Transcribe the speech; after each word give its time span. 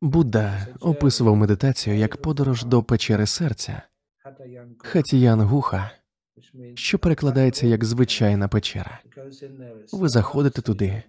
Будда 0.00 0.66
описував 0.80 1.36
медитацію 1.36 1.96
як 1.96 2.16
подорож 2.16 2.64
до 2.64 2.82
печери 2.82 3.26
серця, 3.26 3.82
хатіян 4.78 5.40
гуха, 5.40 5.90
що 6.74 6.98
перекладається 6.98 7.66
як 7.66 7.84
звичайна 7.84 8.48
печера. 8.48 9.00
Ви 9.92 10.08
заходите 10.08 10.62
туди, 10.62 11.02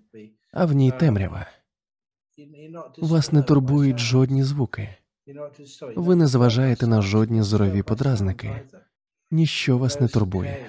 а 0.52 0.66
в 0.66 0.74
ній 0.74 0.92
темрява. 0.92 1.46
Вас 2.98 3.32
не 3.32 3.44
турбують 3.44 4.00
жодні 4.00 4.44
звуки. 4.44 4.96
Ви 5.96 6.16
не 6.16 6.28
зважаєте 6.28 6.88
на 6.88 7.02
жодні 7.02 7.42
зорові 7.42 7.82
подразники. 7.82 8.62
Ніщо 9.32 9.78
вас 9.78 10.00
не 10.00 10.08
турбує. 10.08 10.66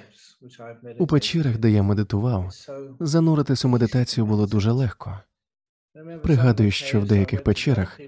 У 0.98 1.06
печерах, 1.06 1.58
де 1.58 1.70
я 1.70 1.82
медитував, 1.82 2.50
зануритись 3.00 3.64
у 3.64 3.68
медитацію 3.68 4.26
було 4.26 4.46
дуже 4.46 4.72
легко. 4.72 5.18
Пригадую, 6.22 6.70
що 6.70 7.00
в 7.00 7.06
деяких 7.06 7.44
печерах 7.44 8.00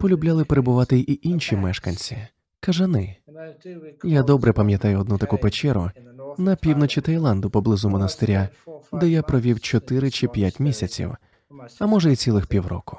полюбляли 0.00 0.44
перебувати 0.44 0.98
і 0.98 1.28
інші 1.28 1.56
мешканці 1.56 2.18
кажани. 2.60 3.16
Я 4.04 4.22
добре 4.22 4.52
пам'ятаю 4.52 5.00
одну 5.00 5.18
таку 5.18 5.38
печеру 5.38 5.90
на 6.38 6.56
півночі 6.56 7.00
Таїланду 7.00 7.50
поблизу 7.50 7.90
монастиря, 7.90 8.48
де 8.92 9.08
я 9.08 9.22
провів 9.22 9.60
4 9.60 10.10
чи 10.10 10.28
5 10.28 10.60
місяців, 10.60 11.16
а 11.80 11.86
може 11.86 12.12
й 12.12 12.16
цілих 12.16 12.46
півроку. 12.46 12.98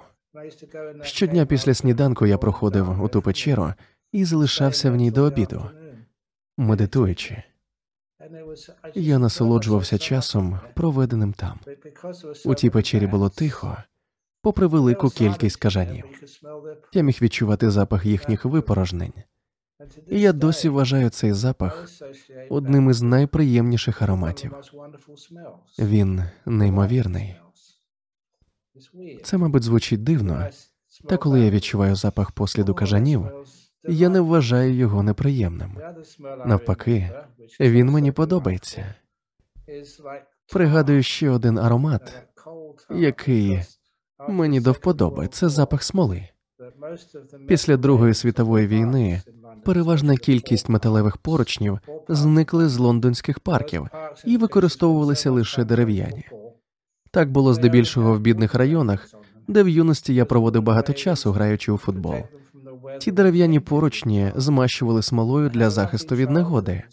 Щодня 1.02 1.46
після 1.46 1.74
сніданку 1.74 2.26
я 2.26 2.38
проходив 2.38 3.04
у 3.04 3.08
ту 3.08 3.22
печеру 3.22 3.74
і 4.12 4.26
залишався 4.26 4.92
в 4.92 4.96
ній 4.96 5.12
до 5.12 5.24
обіду, 5.24 5.66
медитуючи. 6.58 7.44
Я 8.96 9.20
насолоджувався 9.20 9.98
часом, 9.98 10.60
проведеним 10.74 11.34
там. 11.34 11.60
У 12.46 12.56
тій 12.56 12.70
печері 12.70 13.08
було 13.08 13.30
тихо, 13.30 13.78
попри 14.42 14.68
велику 14.68 15.10
кількість 15.10 15.56
кажанів. 15.56 16.06
Я 16.94 17.02
міг 17.02 17.18
відчувати 17.22 17.72
запах 17.72 18.06
їхніх 18.06 18.46
випорожнень, 18.46 19.14
і 20.08 20.22
я 20.22 20.34
досі 20.34 20.70
вважаю 20.70 21.10
цей 21.10 21.34
запах 21.34 21.90
одним 22.50 22.90
із 22.90 23.02
найприємніших 23.02 24.02
ароматів. 24.02 24.56
Він 25.80 26.24
неймовірний. 26.46 27.36
Це, 29.24 29.38
мабуть, 29.38 29.64
звучить 29.64 30.04
дивно, 30.04 30.48
та 31.10 31.18
коли 31.18 31.42
я 31.42 31.50
відчуваю 31.50 31.96
запах 31.96 32.32
посліду 32.32 32.76
кажанів, 32.76 33.28
я 33.84 34.10
не 34.10 34.20
вважаю 34.20 34.74
його 34.74 35.04
неприємним. 35.04 35.78
Навпаки, 36.46 37.12
він 37.60 37.90
мені 37.90 38.12
подобається. 38.12 38.96
Пригадую 40.54 41.04
ще 41.04 41.30
один 41.30 41.58
аромат, 41.58 42.24
який 42.90 43.60
мені 44.30 44.62
до 44.62 44.72
вподоби 44.72 45.28
це 45.28 45.50
запах 45.50 45.84
смоли. 45.84 46.28
Після 47.48 47.78
Другої 47.78 48.14
світової 48.14 48.68
війни 48.68 49.22
переважна 49.66 50.18
кількість 50.18 50.70
металевих 50.70 51.18
поручнів 51.18 51.80
зникли 52.08 52.70
з 52.70 52.78
лондонських 52.78 53.40
парків 53.40 53.88
і 54.26 54.38
використовувалися 54.38 55.32
лише 55.32 55.64
дерев'яні. 55.64 56.26
Так 57.12 57.32
було 57.32 57.54
здебільшого 57.54 58.14
в 58.14 58.20
бідних 58.20 58.56
районах, 58.56 59.08
де 59.48 59.64
в 59.64 59.70
юності 59.70 60.16
я 60.16 60.26
проводив 60.26 60.64
багато 60.64 60.94
часу, 60.94 61.32
граючи 61.32 61.72
у 61.72 61.78
футбол. 61.78 62.16
Ті 63.00 63.12
дерев'яні 63.12 63.60
поручні 63.60 64.32
змащували 64.36 65.02
смолою 65.02 65.50
для 65.50 65.70
захисту 65.70 66.16
від 66.16 66.30
негоди. 66.30 66.84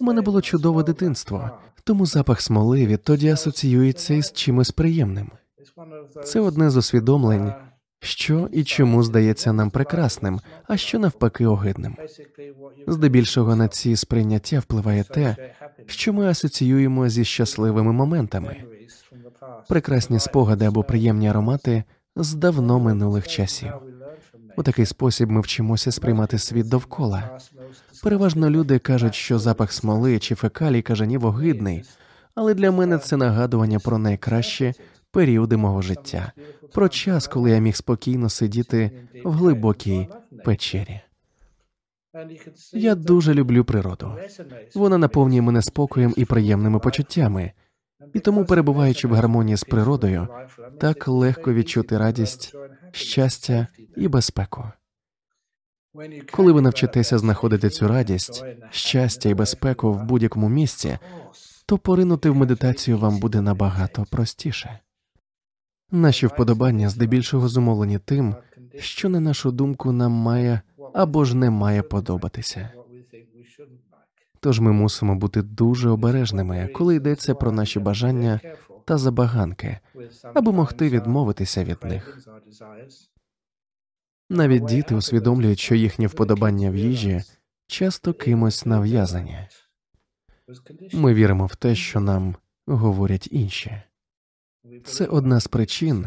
У 0.00 0.04
мене 0.04 0.20
було 0.20 0.42
чудове 0.42 0.82
дитинство, 0.82 1.50
тому 1.84 2.06
запах 2.06 2.40
смоли 2.40 2.86
відтоді 2.86 3.28
асоціюється 3.28 4.14
із 4.14 4.32
чимось 4.32 4.70
приємним. 4.70 5.30
Це 6.24 6.40
одне 6.40 6.70
з 6.70 6.76
усвідомлень, 6.76 7.52
що 8.00 8.48
і 8.52 8.64
чому 8.64 9.02
здається 9.02 9.52
нам 9.52 9.70
прекрасним, 9.70 10.40
а 10.68 10.76
що 10.76 10.98
навпаки 10.98 11.46
огидним. 11.46 11.96
Здебільшого 12.86 13.56
на 13.56 13.68
ці 13.68 13.96
сприйняття 13.96 14.58
впливає 14.58 15.04
те, 15.04 15.36
що 15.86 16.12
ми 16.12 16.28
асоціюємо 16.28 17.08
зі 17.08 17.24
щасливими 17.24 17.92
моментами, 17.92 18.56
прекрасні 19.68 20.20
спогади 20.20 20.64
або 20.64 20.82
приємні 20.82 21.28
аромати 21.28 21.84
з 22.16 22.34
давно 22.34 22.80
минулих 22.80 23.28
часів. 23.28 23.72
У 24.60 24.62
такий 24.62 24.86
спосіб 24.86 25.30
ми 25.30 25.40
вчимося 25.40 25.92
сприймати 25.92 26.38
світ 26.38 26.68
довкола. 26.68 27.38
Переважно 28.02 28.50
люди 28.50 28.78
кажуть, 28.78 29.14
що 29.14 29.38
запах 29.38 29.72
смоли 29.72 30.18
чи 30.18 30.34
фекалій 30.34 30.82
кажанів 30.82 31.24
огидний, 31.24 31.82
але 32.34 32.54
для 32.54 32.70
мене 32.70 32.98
це 32.98 33.16
нагадування 33.16 33.78
про 33.78 33.98
найкращі 33.98 34.72
періоди 35.10 35.56
мого 35.56 35.82
життя, 35.82 36.32
про 36.72 36.88
час, 36.88 37.26
коли 37.26 37.50
я 37.50 37.58
міг 37.58 37.76
спокійно 37.76 38.28
сидіти 38.28 38.90
в 39.24 39.32
глибокій 39.32 40.08
печері. 40.44 41.00
Я 42.72 42.94
дуже 42.94 43.34
люблю 43.34 43.64
природу. 43.64 44.14
Вона 44.74 44.98
наповнює 44.98 45.40
мене 45.40 45.62
спокоєм 45.62 46.14
і 46.16 46.24
приємними 46.24 46.78
почуттями, 46.78 47.52
і 48.14 48.20
тому, 48.20 48.44
перебуваючи 48.44 49.08
в 49.08 49.14
гармонії 49.14 49.56
з 49.56 49.64
природою, 49.64 50.28
так 50.80 51.08
легко 51.08 51.52
відчути 51.52 51.98
радість, 51.98 52.54
щастя 52.92 53.66
і 53.96 54.08
безпеку. 54.08 54.64
Коли 56.32 56.52
ви 56.52 56.60
навчитеся 56.60 57.18
знаходити 57.18 57.70
цю 57.70 57.88
радість, 57.88 58.44
щастя 58.70 59.28
і 59.28 59.34
безпеку 59.34 59.92
в 59.92 60.04
будь-якому 60.04 60.48
місці, 60.48 60.98
то 61.66 61.78
поринути 61.78 62.30
в 62.30 62.36
медитацію 62.36 62.98
вам 62.98 63.18
буде 63.18 63.40
набагато 63.40 64.06
простіше. 64.10 64.78
Наші 65.90 66.26
вподобання 66.26 66.88
здебільшого 66.88 67.48
зумовлені 67.48 67.98
тим, 67.98 68.34
що 68.78 69.08
на 69.08 69.20
нашу 69.20 69.52
думку 69.52 69.92
нам 69.92 70.12
має 70.12 70.60
або 70.94 71.24
ж 71.24 71.36
не 71.36 71.50
має 71.50 71.82
подобатися. 71.82 72.70
Тож 74.40 74.60
ми 74.60 74.72
мусимо 74.72 75.14
бути 75.14 75.42
дуже 75.42 75.88
обережними, 75.88 76.68
коли 76.74 76.94
йдеться 76.94 77.34
про 77.34 77.52
наші 77.52 77.80
бажання 77.80 78.40
та 78.84 78.98
забаганки, 78.98 79.78
аби 80.34 80.52
могти 80.52 80.88
відмовитися 80.88 81.64
від 81.64 81.78
них. 81.84 82.18
Навіть 84.32 84.64
діти 84.64 84.94
усвідомлюють, 84.94 85.58
що 85.58 85.74
їхні 85.74 86.06
вподобання 86.06 86.70
в 86.70 86.76
їжі 86.76 87.22
часто 87.66 88.14
кимось 88.14 88.66
нав'язані. 88.66 89.38
Ми 90.92 91.14
віримо 91.14 91.46
в 91.46 91.56
те, 91.56 91.74
що 91.74 92.00
нам 92.00 92.36
говорять 92.66 93.28
інші. 93.30 93.82
Це 94.84 95.06
одна 95.06 95.40
з 95.40 95.46
причин, 95.46 96.06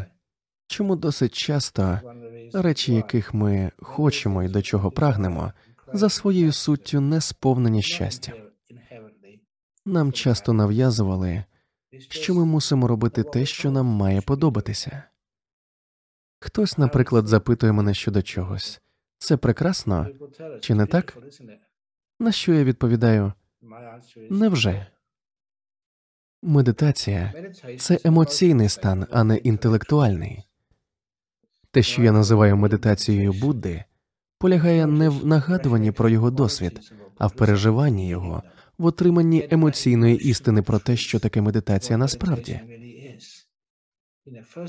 чому 0.66 0.96
досить 0.96 1.34
часто 1.34 2.00
речі, 2.52 2.94
яких 2.94 3.34
ми 3.34 3.72
хочемо 3.78 4.42
і 4.42 4.48
до 4.48 4.62
чого 4.62 4.90
прагнемо, 4.90 5.52
за 5.92 6.08
своєю 6.08 6.52
суттю 6.52 7.00
не 7.00 7.20
сповнені 7.20 7.82
щастям. 7.82 8.34
Нам 9.86 10.12
часто 10.12 10.52
нав'язували, 10.52 11.44
що 12.08 12.34
ми 12.34 12.44
мусимо 12.44 12.88
робити 12.88 13.22
те, 13.22 13.46
що 13.46 13.70
нам 13.70 13.86
має 13.86 14.20
подобатися. 14.20 15.02
Хтось, 16.44 16.78
наприклад, 16.78 17.26
запитує 17.26 17.72
мене 17.72 17.94
щодо 17.94 18.22
чогось 18.22 18.80
це 19.18 19.36
прекрасно 19.36 20.08
чи 20.60 20.74
не 20.74 20.86
так? 20.86 21.18
На 22.20 22.32
що 22.32 22.54
я 22.54 22.64
відповідаю 22.64 23.32
невже? 24.30 24.86
Медитація 26.42 27.32
це 27.78 27.98
емоційний 28.04 28.68
стан, 28.68 29.06
а 29.10 29.24
не 29.24 29.36
інтелектуальний. 29.36 30.42
Те, 31.70 31.82
що 31.82 32.02
я 32.02 32.12
називаю 32.12 32.56
медитацією 32.56 33.32
Будди, 33.32 33.84
полягає 34.38 34.86
не 34.86 35.08
в 35.08 35.26
нагадуванні 35.26 35.92
про 35.92 36.08
його 36.08 36.30
досвід, 36.30 36.92
а 37.18 37.26
в 37.26 37.32
переживанні 37.32 38.08
його, 38.08 38.42
в 38.78 38.84
отриманні 38.84 39.48
емоційної 39.50 40.16
істини 40.16 40.62
про 40.62 40.78
те, 40.78 40.96
що 40.96 41.18
таке 41.18 41.40
медитація 41.40 41.98
насправді. 41.98 42.60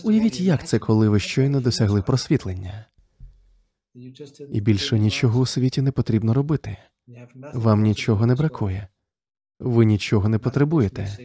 Уявіть, 0.04 0.42
як 0.42 0.68
це, 0.68 0.80
коли 0.80 1.10
ви 1.10 1.20
щойно 1.20 1.62
досягли 1.62 2.02
просвітлення, 2.02 2.86
і 4.50 4.62
більше 4.62 5.00
нічого 5.00 5.40
у 5.40 5.46
світі 5.46 5.82
не 5.82 5.92
потрібно 5.92 6.34
робити. 6.34 6.78
Вам 7.54 7.82
нічого 7.82 8.26
не 8.26 8.36
бракує, 8.36 8.88
ви 9.60 9.86
нічого 9.86 10.30
не 10.30 10.40
потребуєте. 10.40 11.18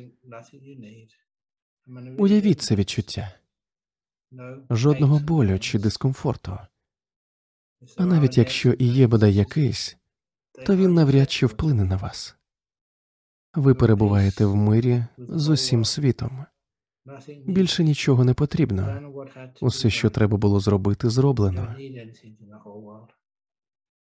Уявіть 2.18 2.60
це 2.62 2.74
відчуття 2.74 3.34
жодного 4.70 5.18
болю 5.18 5.58
чи 5.58 5.78
дискомфорту. 5.78 6.58
А 7.96 8.06
навіть 8.06 8.38
якщо 8.38 8.72
і 8.72 8.86
є 8.86 9.06
бодай 9.06 9.34
якийсь, 9.34 9.96
то 10.66 10.76
він 10.76 10.94
навряд 10.94 11.30
чи 11.30 11.46
вплине 11.46 11.84
на 11.84 11.96
вас. 11.96 12.36
Ви 13.54 13.74
перебуваєте 13.74 14.46
в 14.46 14.56
мирі 14.56 15.04
з 15.18 15.48
усім 15.48 15.84
світом. 15.84 16.46
Більше 17.46 17.84
нічого 17.84 18.24
не 18.24 18.34
потрібно. 18.34 19.12
Усе, 19.60 19.90
що 19.90 20.10
треба 20.10 20.36
було 20.36 20.60
зробити, 20.60 21.10
зроблено. 21.10 21.74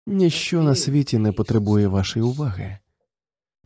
Ніщо 0.07 0.63
на 0.63 0.75
світі 0.75 1.17
не 1.17 1.31
потребує 1.31 1.88
вашої 1.88 2.25
уваги. 2.25 2.77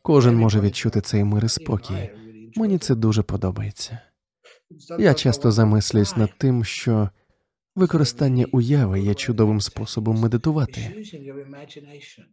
Кожен 0.02 0.36
може 0.36 0.62
відчути 0.62 1.02
цей 1.02 1.24
мир 1.24 1.46
і 1.46 1.50
спокій. 1.50 2.10
Мені 2.56 2.78
це 2.78 2.96
дуже 2.96 3.24
подобається. 3.24 4.00
Я 5.00 5.14
часто 5.14 5.52
замислююсь 5.52 6.18
над 6.18 6.30
тим, 6.38 6.64
що 6.64 7.10
використання 7.76 8.46
уяви 8.52 9.02
є 9.02 9.14
чудовим 9.14 9.62
способом 9.62 10.20
медитувати. 10.20 11.04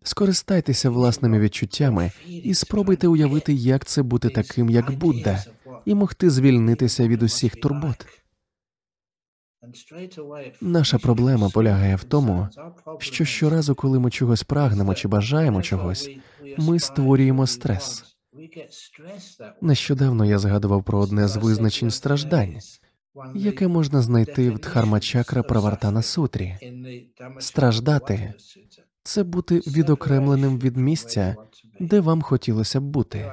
Скористайтеся 0.03 0.91
власними 0.91 1.41
відчуттями 1.41 2.11
і 2.27 2.55
спробуйте 2.55 3.09
уявити, 3.09 3.53
як 3.53 3.85
це 3.85 4.03
бути 4.03 4.29
таким, 4.29 4.71
як 4.71 4.91
Будда, 4.91 5.45
і 5.85 5.95
могти 5.95 6.31
звільнитися 6.31 7.09
від 7.09 7.23
усіх 7.23 7.57
турбот. 7.57 8.07
Наша 10.61 10.99
проблема 10.99 11.51
полягає 11.51 11.97
в 11.97 12.05
тому, 12.05 12.49
що 12.99 13.25
щоразу, 13.25 13.75
коли 13.75 13.99
ми 13.99 14.11
чогось 14.11 14.43
прагнемо 14.43 14.95
чи 14.95 15.09
бажаємо 15.09 15.63
чогось, 15.63 16.11
ми 16.59 16.79
створюємо 16.79 17.47
стрес. 17.47 18.05
Нещодавно 19.61 20.25
я 20.25 20.39
згадував 20.39 20.85
про 20.85 20.99
одне 20.99 21.29
з 21.29 21.37
визначень 21.37 21.91
страждань, 21.91 22.57
яке 23.35 23.69
можна 23.69 24.03
знайти 24.03 24.51
в 24.51 24.59
Дхармачакра 24.59 25.43
Правартана 25.43 26.03
Сутрі. 26.03 26.57
Страждати 27.39 28.35
це 29.03 29.23
бути 29.23 29.59
відокремленим 29.59 30.59
від 30.59 30.77
місця, 30.77 31.37
де 31.81 32.01
вам 32.01 32.23
хотілося 32.23 32.81
б 32.81 32.85
бути. 32.85 33.33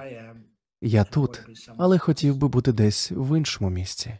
Я 0.85 1.03
тут, 1.03 1.41
але 1.77 1.97
хотів 1.97 2.37
би 2.37 2.47
бути 2.47 2.71
десь 2.71 3.11
в 3.11 3.37
іншому 3.37 3.69
місці. 3.69 4.17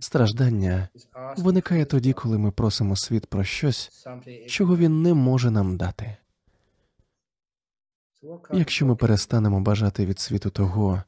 Страждання 0.00 0.88
виникає 1.36 1.84
тоді, 1.84 2.12
коли 2.12 2.38
ми 2.38 2.50
просимо 2.50 2.96
світ 2.96 3.26
про 3.26 3.44
щось, 3.44 4.06
чого 4.48 4.76
він 4.76 5.02
не 5.02 5.14
може 5.14 5.50
нам 5.50 5.76
дати. 5.76 6.16
Якщо 8.52 8.86
ми 8.86 8.96
перестанемо 8.96 9.60
бажати 9.60 10.06
від 10.06 10.20
світу 10.20 10.50
того, 10.50 11.02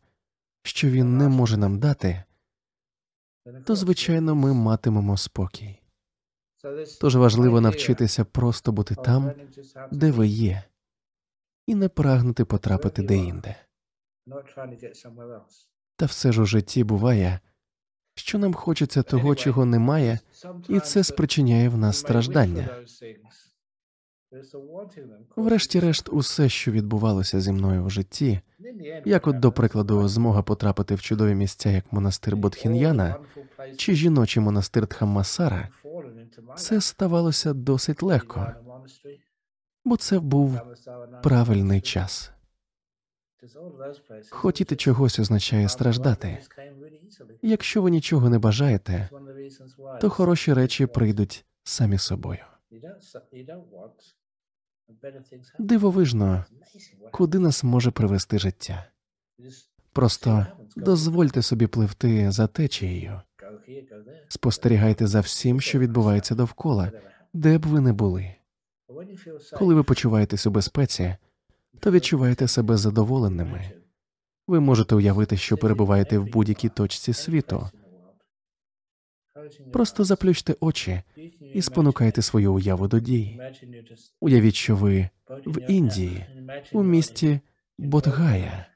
що 0.62 0.88
він 0.88 1.18
не 1.18 1.28
може 1.28 1.56
нам 1.56 1.78
дати, 1.78 2.22
то 3.64 3.76
звичайно 3.76 4.34
ми 4.34 4.52
матимемо 4.52 5.16
спокій. 5.16 5.80
Тож 7.00 7.16
важливо 7.16 7.60
навчитися 7.60 8.24
просто 8.24 8.72
бути 8.72 8.94
там, 8.94 9.32
де 9.92 10.10
ви 10.10 10.28
є, 10.28 10.62
і 11.66 11.74
не 11.74 11.88
прагнути 11.88 12.44
потрапити 12.44 13.02
деінде. 13.02 13.63
Та 15.96 16.06
все 16.06 16.32
ж 16.32 16.42
у 16.42 16.46
житті 16.46 16.84
буває, 16.84 17.40
що 18.14 18.38
нам 18.38 18.54
хочеться 18.54 19.02
того, 19.02 19.34
чого 19.34 19.64
немає, 19.64 20.18
і 20.68 20.80
це 20.80 21.04
спричиняє 21.04 21.68
в 21.68 21.78
нас 21.78 21.98
страждання. 21.98 22.68
Врешті-решт, 25.36 26.08
усе, 26.08 26.48
що 26.48 26.70
відбувалося 26.72 27.40
зі 27.40 27.52
мною 27.52 27.84
в 27.84 27.90
житті, 27.90 28.40
як, 29.04 29.26
от, 29.26 29.38
до 29.38 29.52
прикладу, 29.52 30.08
змога 30.08 30.42
потрапити 30.42 30.94
в 30.94 31.00
чудові 31.02 31.34
місця, 31.34 31.70
як 31.70 31.92
монастир 31.92 32.36
Бодхін'яна 32.36 33.16
чи 33.76 33.94
жіночий 33.94 34.42
монастир 34.42 34.86
Тхаммасара, 34.86 35.68
це 36.56 36.80
ставалося 36.80 37.52
досить 37.52 38.02
легко, 38.02 38.52
бо 39.84 39.96
це 39.96 40.18
був 40.18 40.60
правильний 41.22 41.80
час. 41.80 42.33
Хотіти 44.30 44.76
чогось 44.76 45.18
означає 45.18 45.68
страждати. 45.68 46.38
Якщо 47.42 47.82
ви 47.82 47.90
нічого 47.90 48.30
не 48.30 48.38
бажаєте, 48.38 49.08
то 50.00 50.10
хороші 50.10 50.52
речі 50.54 50.86
прийдуть 50.86 51.44
самі 51.64 51.98
собою. 51.98 52.44
Дивовижно, 55.58 56.44
куди 57.12 57.38
нас 57.38 57.64
може 57.64 57.90
привести 57.90 58.38
життя. 58.38 58.90
Просто 59.92 60.46
дозвольте 60.76 61.42
собі 61.42 61.66
пливти 61.66 62.30
за 62.30 62.46
течією, 62.46 63.20
спостерігайте 64.28 65.06
за 65.06 65.20
всім, 65.20 65.60
що 65.60 65.78
відбувається 65.78 66.34
довкола, 66.34 66.92
де 67.32 67.58
б 67.58 67.66
ви 67.66 67.80
не 67.80 67.92
були. 67.92 68.34
Коли 69.52 69.74
ви 69.74 69.82
почуваєтесь 69.82 70.46
у 70.46 70.50
безпеці, 70.50 71.16
то 71.84 71.90
відчуваєте 71.90 72.48
себе 72.48 72.76
задоволеними. 72.76 73.70
Ви 74.46 74.60
можете 74.60 74.94
уявити, 74.94 75.36
що 75.36 75.56
перебуваєте 75.56 76.18
в 76.18 76.26
будь-якій 76.26 76.68
точці 76.68 77.12
світу. 77.12 77.70
Просто 79.72 80.04
заплющте 80.04 80.56
очі 80.60 81.02
і 81.54 81.62
спонукайте 81.62 82.22
свою 82.22 82.54
уяву 82.54 82.88
до 82.88 83.00
дій. 83.00 83.40
Уявіть, 84.20 84.54
що 84.54 84.76
ви 84.76 85.08
в 85.46 85.70
Індії, 85.70 86.26
у 86.72 86.82
місті 86.82 87.40
Бодгая. 87.78 88.66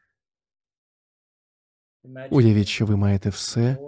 Уявіть, 2.31 2.69
що 2.69 2.87
ви 2.87 2.97
маєте 2.97 3.31
все, 3.31 3.79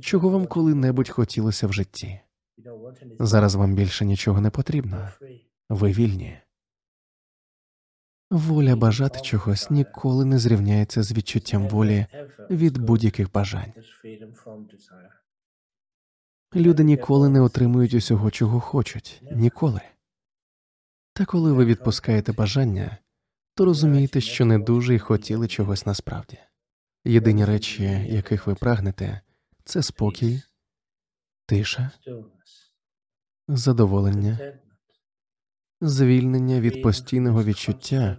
чого 0.00 0.28
вам 0.28 0.46
коли-небудь 0.46 1.08
хотілося 1.08 1.66
в 1.66 1.72
житті. 1.72 2.20
Зараз 3.20 3.54
вам 3.54 3.74
більше 3.74 4.04
нічого 4.04 4.40
не 4.40 4.50
потрібно. 4.50 5.08
Ви 5.68 5.92
вільні. 5.92 6.38
Воля 8.30 8.76
бажати 8.76 9.20
чогось 9.20 9.70
ніколи 9.70 10.24
не 10.24 10.38
зрівняється 10.38 11.02
з 11.02 11.12
відчуттям 11.12 11.68
волі 11.68 12.06
від 12.50 12.78
будь-яких 12.78 13.32
бажань. 13.32 13.72
Люди 16.54 16.84
ніколи 16.84 17.28
не 17.28 17.40
отримують 17.40 17.94
усього, 17.94 18.30
чого 18.30 18.60
хочуть, 18.60 19.22
ніколи. 19.32 19.80
Та 21.12 21.24
коли 21.24 21.52
ви 21.52 21.64
відпускаєте 21.64 22.32
бажання, 22.32 22.98
то 23.54 23.64
розумієте, 23.64 24.20
що 24.20 24.44
не 24.44 24.58
дуже 24.58 24.94
й 24.94 24.98
хотіли 24.98 25.48
чогось 25.48 25.86
насправді. 25.86 26.38
Єдині 27.04 27.44
речі, 27.44 27.84
яких 28.08 28.46
ви 28.46 28.54
прагнете, 28.54 29.20
це 29.64 29.82
спокій, 29.82 30.42
тиша, 31.46 31.90
задоволення, 33.48 34.58
звільнення 35.80 36.60
від 36.60 36.82
постійного 36.82 37.44
відчуття, 37.44 38.16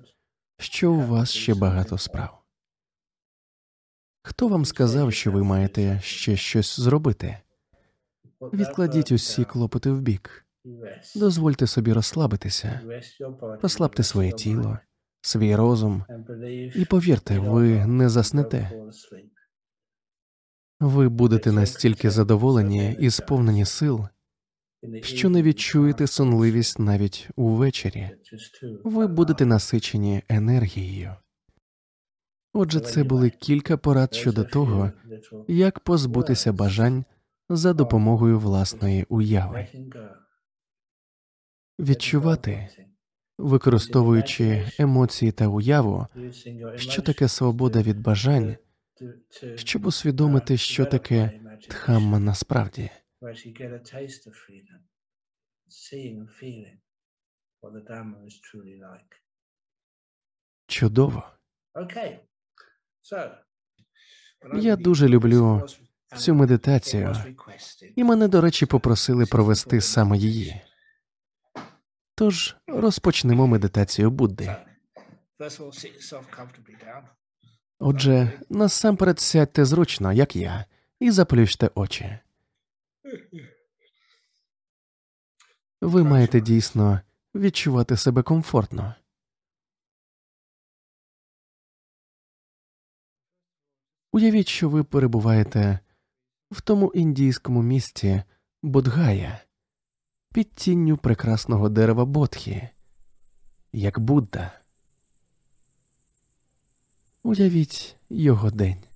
що 0.58 0.92
у 0.92 1.02
вас 1.02 1.32
ще 1.32 1.56
багато 1.56 1.98
справ. 1.98 2.44
Хто 4.24 4.48
вам 4.48 4.66
сказав, 4.66 5.14
що 5.14 5.32
ви 5.32 5.44
маєте 5.44 6.00
ще 6.04 6.36
щось 6.36 6.80
зробити? 6.80 7.38
Відкладіть 8.42 9.12
усі 9.12 9.46
клопоти 9.46 9.92
вбік. 9.92 10.46
дозвольте 11.16 11.68
собі 11.68 11.94
розслабитися, 11.94 12.82
розслабте 13.62 14.04
своє 14.04 14.32
тіло, 14.32 14.78
свій 15.22 15.56
розум 15.56 16.04
і 16.76 16.86
повірте, 16.86 17.40
ви 17.40 17.86
не 17.86 18.10
заснете. 18.10 18.72
Ви 20.80 21.10
будете 21.10 21.52
настільки 21.52 22.10
задоволені 22.10 22.98
і 23.00 23.10
сповнені 23.10 23.66
сил, 23.66 24.08
що 25.02 25.30
не 25.30 25.44
відчуєте 25.44 26.08
сонливість 26.08 26.80
навіть 26.80 27.30
увечері. 27.36 28.10
Ви 28.84 29.08
будете 29.08 29.46
насичені 29.46 30.24
енергією. 30.30 31.16
Отже, 32.54 32.80
це 32.80 33.04
були 33.04 33.30
кілька 33.30 33.78
порад 33.78 34.14
щодо 34.14 34.44
того, 34.44 34.92
як 35.48 35.80
позбутися 35.80 36.54
бажань 36.54 37.06
за 37.50 37.74
допомогою 37.74 38.40
власної 38.40 39.06
уяви. 39.10 39.68
Відчувати, 41.80 42.68
використовуючи 43.38 44.72
емоції 44.80 45.32
та 45.32 45.48
уяву, 45.48 46.08
що 46.76 47.02
таке 47.02 47.28
свобода 47.28 47.82
від 47.82 48.00
бажань, 48.02 48.56
щоб 49.56 49.86
усвідомити, 49.86 50.58
що 50.58 50.86
таке 50.86 51.32
дхамма 51.70 52.20
насправді. 52.20 52.90
Чудово. 60.68 61.24
Я 64.54 64.76
дуже 64.76 65.08
люблю 65.10 65.68
цю 66.18 66.36
медитацію, 66.36 67.16
і 67.96 68.04
мене, 68.04 68.28
до 68.28 68.42
речі, 68.42 68.66
попросили 68.66 69.26
провести 69.26 69.82
саме 69.82 70.18
її. 70.18 70.62
Тож 72.16 72.56
розпочнемо 72.68 73.48
медитацію 73.48 74.12
Будди. 74.12 74.56
Отже, 77.80 78.42
насамперед 78.50 79.20
сядьте 79.20 79.66
зручно, 79.66 80.14
як 80.14 80.36
я, 80.36 80.66
і 81.00 81.12
заплющте 81.12 81.70
очі. 81.76 82.20
Ви 85.82 86.04
маєте 86.04 86.42
дійсно 86.42 87.02
відчувати 87.36 87.98
себе 87.98 88.24
комфортно. 88.24 88.96
Уявіть, 94.12 94.48
що 94.48 94.70
ви 94.70 94.84
перебуваєте 94.84 95.80
в 96.52 96.62
тому 96.62 96.92
індійському 96.94 97.62
місті 97.62 98.24
Будгая 98.62 99.44
під 100.34 100.54
тінню 100.56 100.98
прекрасного 100.98 101.70
дерева 101.70 102.06
Бодхі, 102.06 102.70
як 103.72 104.00
Будда. 104.00 104.60
Уявіть 107.24 107.96
його 108.10 108.52
день. 108.52 108.89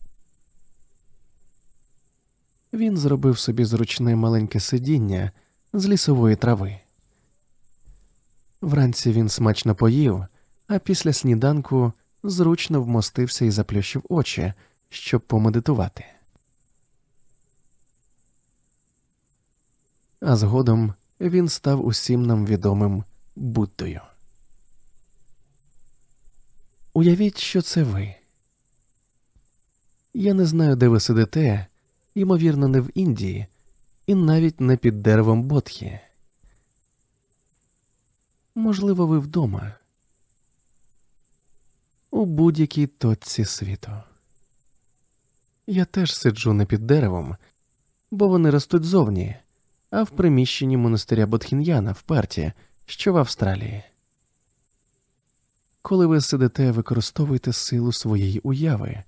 Він 2.74 2.98
зробив 2.98 3.40
собі 3.40 3.66
зручне 3.66 4.16
маленьке 4.16 4.60
сидіння 4.60 5.32
з 5.74 5.86
лісової 5.86 6.36
трави. 6.36 6.80
Вранці 8.62 9.12
він 9.12 9.30
смачно 9.30 9.76
поїв, 9.76 10.26
а 10.68 10.80
після 10.80 11.14
сніданку 11.14 11.94
зручно 12.24 12.82
вмостився 12.82 13.46
і 13.46 13.52
заплющив 13.52 14.04
очі, 14.10 14.54
щоб 14.90 15.22
помедитувати. 15.22 16.06
А 20.22 20.36
згодом 20.36 20.94
він 21.20 21.50
став 21.50 21.86
усім 21.86 22.26
нам 22.26 22.46
відомим 22.46 23.04
Буддою. 23.36 24.02
Уявіть, 26.94 27.38
що 27.38 27.62
це 27.62 27.84
ви. 27.84 28.16
Я 30.14 30.34
не 30.34 30.46
знаю, 30.46 30.76
де 30.76 30.88
ви 30.88 31.00
сидите, 31.00 31.68
ймовірно, 32.16 32.68
не 32.68 32.82
в 32.82 32.90
Індії, 32.94 33.46
і 34.08 34.16
навіть 34.16 34.62
не 34.62 34.78
під 34.78 35.04
деревом 35.04 35.44
Ботхі. 35.44 36.00
Можливо, 38.56 39.08
ви 39.08 39.20
вдома 39.20 39.72
у 42.12 42.26
будь-якій 42.26 42.88
точці 42.88 43.46
світу. 43.46 43.92
Я 45.68 45.86
теж 45.86 46.16
сиджу 46.16 46.54
не 46.54 46.66
під 46.66 46.88
деревом, 46.88 47.36
бо 48.12 48.28
вони 48.28 48.50
ростуть 48.50 48.84
зовні, 48.84 49.36
а 49.92 50.04
в 50.04 50.10
приміщенні 50.10 50.78
монастиря 50.78 51.26
Ботхін'яна 51.26 51.92
в 51.92 52.02
парті, 52.02 52.52
що 52.86 53.14
в 53.14 53.18
Австралії. 53.18 53.84
Коли 55.82 56.06
ви 56.06 56.22
сидите, 56.22 56.72
використовуйте 56.72 57.54
силу 57.54 57.94
своєї 57.94 58.40
уяви, 58.40 59.04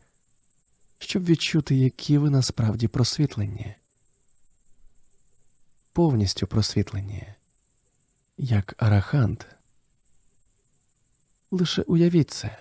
щоб 0.99 1.25
відчути, 1.25 1.75
які 1.75 2.17
ви 2.17 2.29
насправді 2.29 2.87
просвітлені, 2.87 3.75
повністю 5.93 6.47
просвітлені, 6.47 7.27
як 8.37 8.75
арахант. 8.77 9.45
Лише 11.51 11.81
уявіть 11.81 12.31
це. 12.31 12.57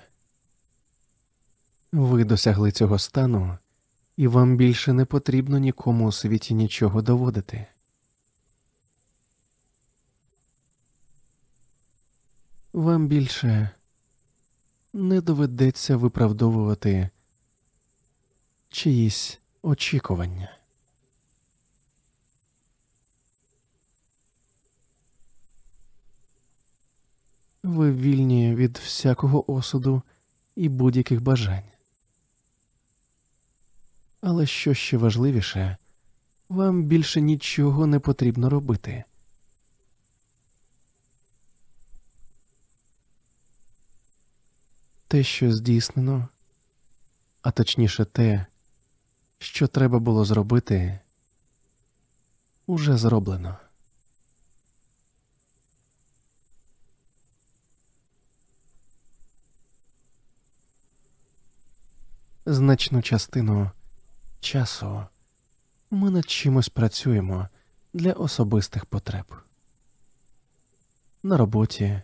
Ви 1.92 2.24
досягли 2.24 2.72
цього 2.72 2.98
стану, 2.98 3.58
і 4.16 4.26
вам 4.26 4.56
більше 4.56 4.92
не 4.92 5.04
потрібно 5.04 5.58
нікому 5.58 6.06
у 6.06 6.12
світі 6.12 6.54
нічого 6.54 7.02
доводити. 7.02 7.66
Вам 12.72 13.06
більше 13.06 13.70
не 14.92 15.20
доведеться 15.20 15.96
виправдовувати 15.96 17.10
чиїсь 18.74 19.38
очікування. 19.62 20.56
Ви 27.62 27.92
вільні 27.92 28.54
від 28.54 28.78
всякого 28.78 29.52
осуду 29.52 30.02
і 30.56 30.68
будь-яких 30.68 31.22
бажань. 31.22 31.64
Але 34.20 34.46
що 34.46 34.74
ще 34.74 34.96
важливіше, 34.96 35.76
вам 36.48 36.82
більше 36.82 37.20
нічого 37.20 37.86
не 37.86 37.98
потрібно 37.98 38.50
робити. 38.50 39.04
Те, 45.08 45.24
що 45.24 45.52
здійснено, 45.52 46.28
а 47.42 47.50
точніше 47.50 48.04
те, 48.04 48.46
що 49.44 49.66
треба 49.66 49.98
було 49.98 50.24
зробити, 50.24 50.98
уже 52.66 52.96
зроблено. 52.96 53.56
Значну 62.46 63.02
частину 63.02 63.70
часу 64.40 65.04
ми 65.90 66.10
над 66.10 66.30
чимось 66.30 66.68
працюємо 66.68 67.48
для 67.92 68.12
особистих 68.12 68.86
потреб. 68.86 69.24
На 71.22 71.36
роботі, 71.36 72.00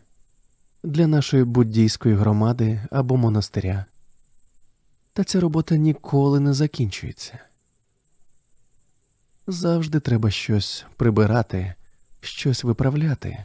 для 0.83 1.07
нашої 1.07 1.45
буддійської 1.45 2.15
громади 2.15 2.87
або 2.91 3.17
монастиря. 3.17 3.85
Та 5.13 5.25
ця 5.25 5.41
робота 5.41 5.77
ніколи 5.77 6.41
не 6.41 6.55
закінчується. 6.55 7.39
Завжди 9.47 10.01
треба 10.01 10.31
щось 10.31 10.85
прибирати, 10.97 11.75
щось 12.21 12.65
виправляти, 12.65 13.45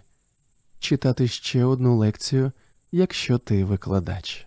читати 0.80 1.28
ще 1.28 1.66
одну 1.66 1.98
лекцію, 1.98 2.52
якщо 2.92 3.38
ти 3.38 3.66
викладач. 3.66 4.46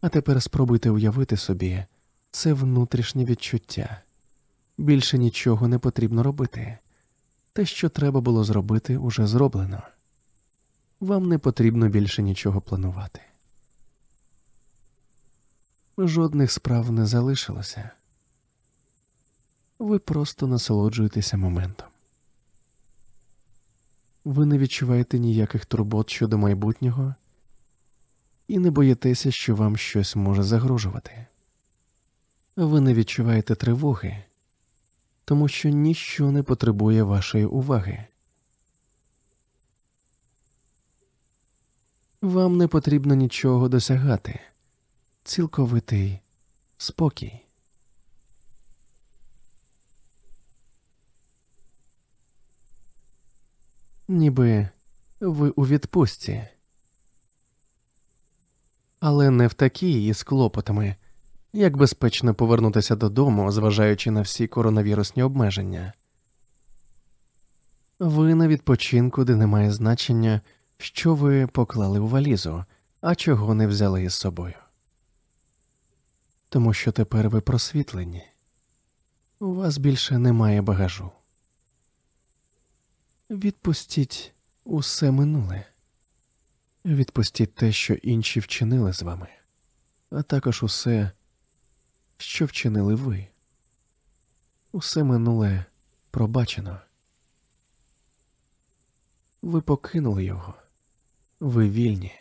А 0.00 0.08
тепер 0.08 0.42
спробуйте 0.42 0.90
уявити 0.90 1.36
собі, 1.36 1.84
це 2.30 2.52
внутрішнє 2.52 3.24
відчуття. 3.24 4.00
Більше 4.78 5.18
нічого 5.18 5.68
не 5.68 5.78
потрібно 5.78 6.22
робити. 6.22 6.78
Те, 7.52 7.66
що 7.66 7.88
треба 7.88 8.20
було 8.20 8.44
зробити, 8.44 8.96
уже 8.96 9.26
зроблено. 9.26 9.82
Вам 11.00 11.28
не 11.28 11.38
потрібно 11.38 11.88
більше 11.88 12.22
нічого 12.22 12.60
планувати. 12.60 13.20
Жодних 15.98 16.52
справ 16.52 16.92
не 16.92 17.06
залишилося. 17.06 17.90
Ви 19.78 19.98
просто 19.98 20.46
насолоджуєтеся 20.46 21.36
моментом. 21.36 21.88
Ви 24.24 24.46
не 24.46 24.58
відчуваєте 24.58 25.18
ніяких 25.18 25.66
турбот 25.66 26.10
щодо 26.10 26.38
майбутнього 26.38 27.14
і 28.48 28.58
не 28.58 28.70
боїтеся, 28.70 29.30
що 29.30 29.56
вам 29.56 29.76
щось 29.76 30.16
може 30.16 30.42
загрожувати 30.42 31.26
ви 32.56 32.80
не 32.80 32.94
відчуваєте 32.94 33.54
тривоги, 33.54 34.22
тому 35.24 35.48
що 35.48 35.68
ніщо 35.68 36.30
не 36.30 36.42
потребує 36.42 37.02
вашої 37.02 37.44
уваги. 37.44 38.04
Вам 42.22 42.56
не 42.56 42.68
потрібно 42.68 43.14
нічого 43.14 43.68
досягати, 43.68 44.40
цілковитий 45.24 46.18
спокій. 46.78 47.40
Ніби 54.08 54.68
ви 55.20 55.50
у 55.50 55.66
відпустці, 55.66 56.44
але 59.00 59.30
не 59.30 59.46
в 59.46 59.54
такій 59.54 60.06
із 60.06 60.22
клопотами, 60.22 60.96
як 61.52 61.76
безпечно 61.76 62.34
повернутися 62.34 62.96
додому, 62.96 63.52
зважаючи 63.52 64.10
на 64.10 64.22
всі 64.22 64.46
коронавірусні 64.46 65.22
обмеження. 65.22 65.92
Ви 67.98 68.34
на 68.34 68.48
відпочинку, 68.48 69.24
де 69.24 69.36
немає 69.36 69.72
значення, 69.72 70.40
що 70.78 71.14
ви 71.14 71.46
поклали 71.46 71.98
у 71.98 72.08
валізу, 72.08 72.64
а 73.00 73.14
чого 73.14 73.54
не 73.54 73.66
взяли 73.66 74.02
із 74.02 74.14
собою. 74.14 74.54
Тому 76.54 76.74
що 76.74 76.92
тепер 76.92 77.28
ви 77.28 77.40
просвітлені, 77.40 78.24
у 79.38 79.54
вас 79.54 79.78
більше 79.78 80.18
немає 80.18 80.62
багажу. 80.62 81.10
Відпустіть 83.30 84.32
усе 84.64 85.10
минуле, 85.10 85.64
відпустіть 86.84 87.54
те, 87.54 87.72
що 87.72 87.94
інші 87.94 88.40
вчинили 88.40 88.92
з 88.92 89.02
вами, 89.02 89.28
а 90.10 90.22
також 90.22 90.62
усе 90.62 91.10
що 92.18 92.44
вчинили 92.46 92.94
ви. 92.94 93.26
Усе 94.72 95.04
минуле 95.04 95.64
пробачено. 96.10 96.80
Ви 99.42 99.60
покинули 99.60 100.24
його, 100.24 100.54
ви 101.40 101.70
вільні, 101.70 102.12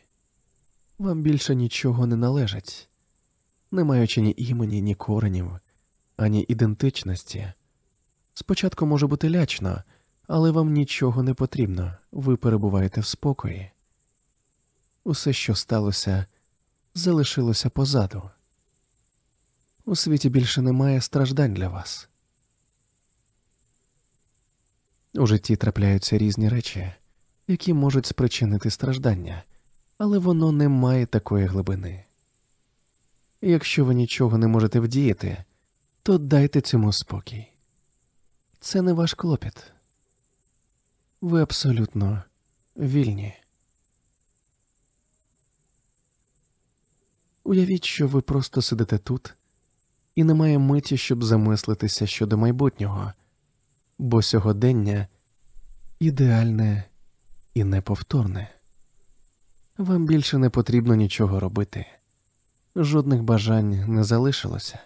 вам 0.99 1.21
більше 1.21 1.55
нічого 1.55 2.07
не 2.07 2.15
належить, 2.15 2.87
не 3.73 3.83
маючи 3.83 4.21
ні 4.21 4.33
імені, 4.37 4.81
ні 4.81 4.95
коренів, 4.95 5.51
ані 6.17 6.45
ідентичності. 6.47 7.51
Спочатку 8.33 8.85
може 8.85 9.07
бути 9.07 9.29
лячно, 9.29 9.83
але 10.27 10.51
вам 10.51 10.73
нічого 10.73 11.23
не 11.23 11.33
потрібно, 11.33 11.93
ви 12.11 12.35
перебуваєте 12.35 13.01
в 13.01 13.05
спокої. 13.05 13.69
Усе, 15.03 15.33
що 15.33 15.55
сталося, 15.55 16.25
залишилося 16.95 17.69
позаду. 17.69 18.29
У 19.85 19.95
світі 19.95 20.29
більше 20.29 20.61
немає 20.61 21.01
страждань 21.01 21.53
для 21.53 21.67
вас. 21.67 22.07
У 25.13 25.27
житті 25.27 25.55
трапляються 25.55 26.17
різні 26.17 26.49
речі, 26.49 26.93
які 27.47 27.73
можуть 27.73 28.05
спричинити 28.05 28.69
страждання, 28.69 29.43
але 29.97 30.17
воно 30.17 30.51
не 30.51 30.69
має 30.69 31.05
такої 31.05 31.45
глибини. 31.45 32.03
Якщо 33.49 33.85
ви 33.85 33.93
нічого 33.93 34.37
не 34.37 34.47
можете 34.47 34.79
вдіяти, 34.79 35.43
то 36.03 36.17
дайте 36.17 36.61
цьому 36.61 36.93
спокій. 36.93 37.47
Це 38.61 38.81
не 38.81 38.93
ваш 38.93 39.13
клопіт. 39.13 39.53
Ви 41.21 41.41
абсолютно 41.41 42.23
вільні. 42.77 43.33
Уявіть, 47.43 47.85
що 47.85 48.07
ви 48.07 48.21
просто 48.21 48.61
сидите 48.61 48.97
тут, 48.97 49.33
і 50.15 50.23
немає 50.23 50.59
миті, 50.59 50.97
щоб 50.97 51.23
замислитися 51.23 52.07
щодо 52.07 52.37
майбутнього, 52.37 53.13
бо 53.97 54.21
сьогодення 54.21 55.07
ідеальне 55.99 56.83
і 57.53 57.63
неповторне. 57.63 58.49
Вам 59.77 60.05
більше 60.05 60.37
не 60.37 60.49
потрібно 60.49 60.95
нічого 60.95 61.39
робити, 61.39 61.85
жодних 62.75 63.23
бажань 63.23 63.85
не 63.87 64.03
залишилося. 64.03 64.79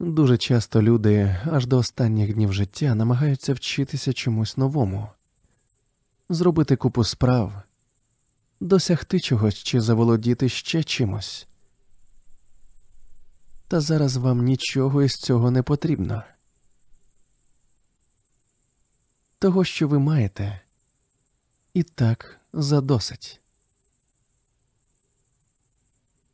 Дуже 0.00 0.38
часто 0.38 0.82
люди 0.82 1.40
аж 1.52 1.66
до 1.66 1.78
останніх 1.78 2.34
днів 2.34 2.52
життя 2.52 2.94
намагаються 2.94 3.54
вчитися 3.54 4.12
чомусь 4.12 4.56
новому, 4.56 5.08
зробити 6.28 6.76
купу 6.76 7.04
справ, 7.04 7.62
досягти 8.60 9.20
чогось 9.20 9.54
чи 9.54 9.80
заволодіти 9.80 10.48
ще 10.48 10.84
чимось. 10.84 11.46
Та 13.68 13.80
зараз 13.80 14.16
вам 14.16 14.44
нічого 14.44 15.02
із 15.02 15.12
цього 15.12 15.50
не 15.50 15.62
потрібно. 15.62 16.22
Того, 19.38 19.64
що 19.64 19.88
ви 19.88 19.98
маєте, 19.98 20.60
і 21.74 21.82
так 21.82 22.40
задосить. 22.52 23.40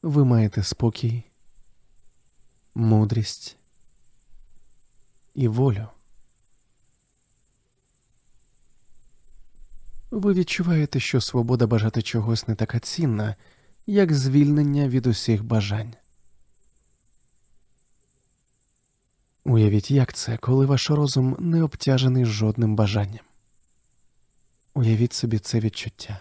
Ви 0.02 0.24
маєте 0.24 0.64
спокій, 0.64 1.22
мудрість 2.74 3.56
і 5.34 5.48
волю. 5.48 5.86
Ви 10.10 10.32
відчуваєте, 10.32 11.00
що 11.00 11.20
свобода 11.20 11.66
бажати 11.66 12.02
чогось 12.02 12.48
не 12.48 12.54
така 12.54 12.78
цінна, 12.78 13.36
як 13.86 14.14
звільнення 14.14 14.88
від 14.88 15.06
усіх 15.06 15.44
бажань. 15.44 15.94
Уявіть, 19.44 19.90
як 19.90 20.12
це, 20.12 20.36
коли 20.36 20.66
ваш 20.66 20.90
розум 20.90 21.36
не 21.38 21.62
обтяжений 21.62 22.24
жодним 22.24 22.76
бажанням. 22.76 23.24
Уявіть 24.74 25.12
собі 25.12 25.38
це 25.38 25.60
відчуття 25.60 26.20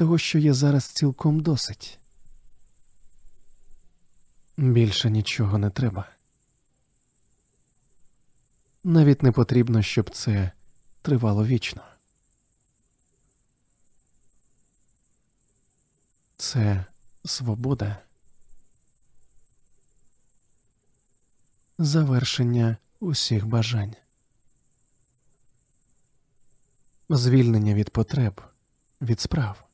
того, 0.00 0.18
що 0.18 0.38
є 0.38 0.54
зараз 0.54 0.84
цілком 0.84 1.40
досить. 1.40 1.99
Більше 4.60 5.10
нічого 5.10 5.58
не 5.58 5.70
треба. 5.70 6.08
Навіть 8.84 9.22
не 9.22 9.32
потрібно, 9.32 9.82
щоб 9.82 10.10
це 10.10 10.50
тривало 11.02 11.46
вічно. 11.46 11.82
Це 16.36 16.84
свобода, 17.24 17.96
завершення 21.78 22.76
усіх 23.00 23.46
бажань, 23.46 23.96
звільнення 27.08 27.74
від 27.74 27.90
потреб, 27.90 28.40
від 29.00 29.20
справ. 29.20 29.64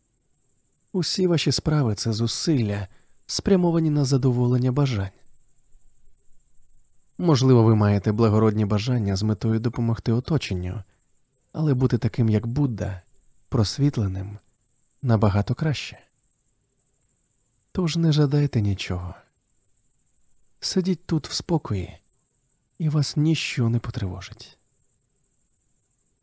Усі 0.92 1.26
ваші 1.26 1.52
справи 1.52 1.94
це 1.94 2.12
зусилля, 2.12 2.88
спрямовані 3.26 3.90
на 3.90 4.04
задоволення 4.04 4.72
бажань. 4.72 5.10
Можливо, 7.18 7.62
ви 7.62 7.74
маєте 7.74 8.12
благородні 8.12 8.64
бажання 8.64 9.16
з 9.16 9.22
метою 9.22 9.60
допомогти 9.60 10.12
оточенню, 10.12 10.82
але 11.52 11.74
бути 11.74 11.98
таким, 11.98 12.28
як 12.28 12.46
Будда, 12.46 13.00
просвітленим 13.48 14.38
набагато 15.02 15.54
краще. 15.54 15.98
Тож 17.72 17.96
не 17.96 18.12
жадайте 18.12 18.60
нічого. 18.60 19.14
Сидіть 20.60 21.04
тут 21.06 21.28
в 21.28 21.32
спокої, 21.32 21.98
і 22.78 22.88
вас 22.88 23.16
ніщо 23.16 23.68
не 23.68 23.78
потривожить. 23.78 24.56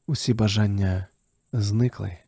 Усі 0.08 0.34
бажання 0.34 1.08
зникли. 1.54 2.22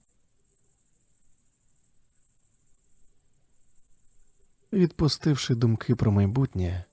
Відпустивши 4.76 5.56
думки 5.56 5.96
про 5.96 6.12
майбутнє, 6.12 6.84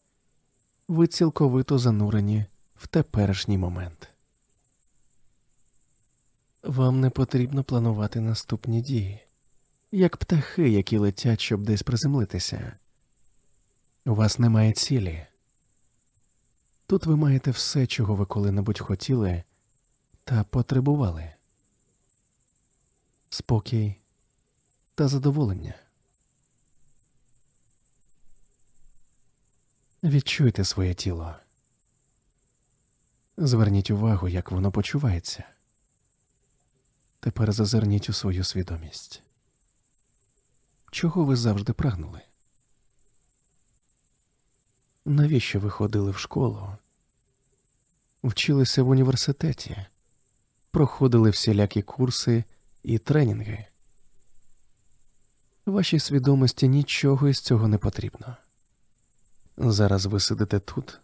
ви 0.89 1.07
цілковито 1.07 1.79
занурені 1.79 2.45
в 2.77 2.87
теперішній 2.87 3.59
момент. 3.59 4.09
Вам 6.63 7.01
не 7.01 7.11
потрібно 7.11 7.65
планувати 7.65 8.21
наступні 8.21 8.83
дії, 8.83 9.21
як 9.93 10.17
птахи, 10.17 10.69
які 10.69 10.99
летять, 10.99 11.41
щоб 11.41 11.63
десь 11.63 11.83
приземлитися. 11.83 12.77
У 14.07 14.15
вас 14.15 14.39
немає 14.39 14.73
цілі. 14.73 15.27
Тут 16.87 17.07
ви 17.07 17.17
маєте 17.17 17.51
все, 17.51 17.87
чого 17.87 18.15
ви 18.15 18.27
коли-небудь 18.27 18.79
хотіли 18.79 19.43
та 20.25 20.45
потребували 20.45 21.33
спокій 23.31 23.97
та 24.95 25.09
задоволення. 25.09 25.75
Відчуйте 30.05 30.65
своє 30.65 30.95
тіло. 30.95 31.35
Зверніть 33.37 33.91
увагу, 33.91 34.29
як 34.29 34.51
воно 34.51 34.71
почувається. 34.71 35.45
Тепер 37.21 37.53
зазирніть 37.53 38.09
у 38.09 38.13
свою 38.13 38.45
свідомість. 38.45 39.23
Чого 40.91 41.25
ви 41.25 41.37
завжди 41.37 41.73
прагнули? 41.73 42.21
Навіщо 45.05 45.61
ви 45.61 45.71
ходили 45.71 46.11
в 46.11 46.19
школу? 46.19 46.69
Вчилися 48.25 48.83
в 48.83 48.89
університеті, 48.89 49.87
проходили 50.71 51.31
всілякі 51.31 51.83
курси 51.83 52.45
і 52.83 52.99
тренінги. 52.99 53.67
Вашій 55.67 55.99
свідомості 55.99 56.69
нічого 56.69 57.29
із 57.29 57.41
цього 57.41 57.69
не 57.69 57.79
потрібно. 57.79 58.37
Зараз 59.57 60.07
ви 60.07 60.21
сидите 60.21 60.61
тут, 60.61 60.99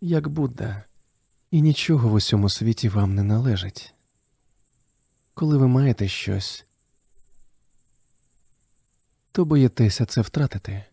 як 0.00 0.28
Будда, 0.28 0.82
і 1.50 1.62
нічого 1.62 2.08
в 2.08 2.12
усьому 2.12 2.50
світі 2.50 2.88
вам 2.88 3.14
не 3.14 3.22
належить. 3.22 3.92
Коли 5.34 5.58
ви 5.58 5.68
маєте 5.68 6.08
щось, 6.08 6.64
то 9.32 9.44
боїтеся 9.44 10.06
це 10.06 10.20
втратити. 10.20 10.84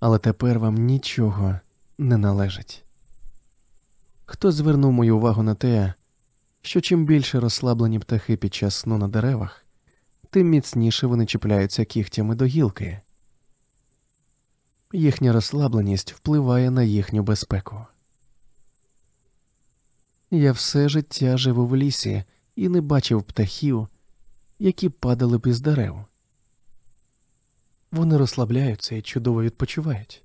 Але 0.00 0.18
тепер 0.18 0.58
вам 0.58 0.74
нічого 0.74 1.60
не 1.98 2.16
належить. 2.16 2.82
Хто 4.26 4.52
звернув 4.52 4.92
мою 4.92 5.16
увагу 5.16 5.42
на 5.42 5.54
те, 5.54 5.94
що 6.62 6.80
чим 6.80 7.06
більше 7.06 7.40
розслаблені 7.40 7.98
птахи 7.98 8.36
під 8.36 8.54
час 8.54 8.74
сну 8.74 8.98
на 8.98 9.08
деревах, 9.08 9.64
тим 10.30 10.48
міцніше 10.48 11.06
вони 11.06 11.26
чіпляються 11.26 11.84
кігтями 11.84 12.34
до 12.34 12.44
гілки 12.44 13.00
їхня 14.94 15.32
розслабленість 15.32 16.12
впливає 16.12 16.70
на 16.70 16.82
їхню 16.82 17.22
безпеку. 17.22 17.86
Я 20.30 20.52
все 20.52 20.88
життя 20.88 21.36
живу 21.36 21.66
в 21.66 21.76
лісі 21.76 22.24
і 22.56 22.68
не 22.68 22.80
бачив 22.80 23.22
птахів, 23.22 23.88
які 24.58 24.88
падали 24.88 25.38
б 25.38 25.46
із 25.46 25.60
дерев. 25.60 26.04
Вони 27.92 28.16
розслабляються 28.16 28.94
і 28.94 29.02
чудово 29.02 29.42
відпочивають, 29.42 30.22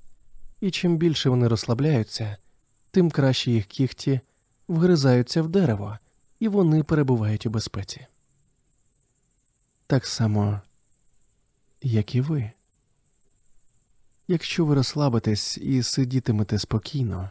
і 0.61 0.71
чим 0.71 0.97
більше 0.97 1.29
вони 1.29 1.47
розслабляються, 1.47 2.37
тим 2.91 3.11
краще 3.11 3.51
їх 3.51 3.65
кігті 3.65 4.19
вгризаються 4.67 5.41
в 5.41 5.49
дерево, 5.49 5.97
і 6.39 6.47
вони 6.47 6.83
перебувають 6.83 7.45
у 7.45 7.49
безпеці. 7.49 8.05
Так 9.87 10.07
само, 10.07 10.61
як 11.81 12.15
і 12.15 12.21
ви. 12.21 12.51
Якщо 14.31 14.65
ви 14.65 14.75
розслабитесь 14.75 15.57
і 15.57 15.83
сидітимете 15.83 16.59
спокійно, 16.59 17.29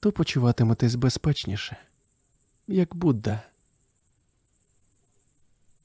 то 0.00 0.12
почуватиметесь 0.12 0.94
безпечніше, 0.94 1.76
як 2.66 2.94
Будда, 2.94 3.42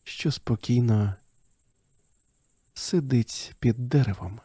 що 0.03 0.31
спокійно 0.31 1.15
сидить 2.73 3.53
під 3.59 3.89
деревом. 3.89 4.39